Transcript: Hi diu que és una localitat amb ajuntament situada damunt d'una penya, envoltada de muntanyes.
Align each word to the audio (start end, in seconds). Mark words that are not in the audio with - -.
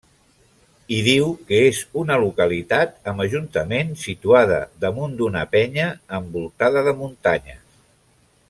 Hi 0.93 1.01
diu 1.07 1.27
que 1.49 1.59
és 1.65 1.81
una 2.05 2.17
localitat 2.23 2.97
amb 3.13 3.23
ajuntament 3.27 3.93
situada 4.07 4.59
damunt 4.87 5.15
d'una 5.23 5.47
penya, 5.55 5.87
envoltada 6.21 6.89
de 6.89 6.97
muntanyes. 7.05 7.63